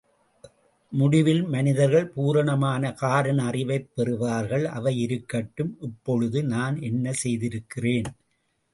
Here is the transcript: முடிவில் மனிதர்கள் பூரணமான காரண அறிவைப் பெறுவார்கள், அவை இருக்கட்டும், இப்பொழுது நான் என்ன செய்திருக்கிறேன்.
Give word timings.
முடிவில் 0.91 1.43
மனிதர்கள் 1.43 2.07
பூரணமான 2.07 2.93
காரண 2.93 3.45
அறிவைப் 3.45 3.89
பெறுவார்கள், 3.97 4.63
அவை 4.63 4.99
இருக்கட்டும், 4.99 5.77
இப்பொழுது 5.81 6.43
நான் 6.43 6.81
என்ன 6.81 7.11
செய்திருக்கிறேன். 7.13 8.09